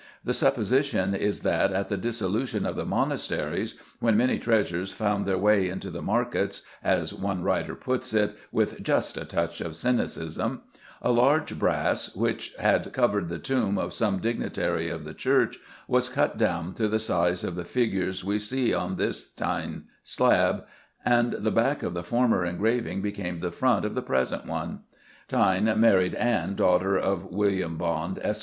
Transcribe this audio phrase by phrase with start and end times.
[0.23, 5.37] The supposition is that, at the dissolution of the monasteries, "when many treasures found their
[5.37, 10.61] way into the markets" as one writer puts it, with just a touch of cynicism
[11.03, 16.09] a larger brass, which had covered the tomb of some dignitary of the Church, was
[16.09, 20.63] cut down to the size of the figures we see on this Thynne slab,
[21.05, 24.79] and the back of the former engraving became the front of the present one.
[25.29, 28.39] Thynne "married Ann, daughter of William Bonde, Esq.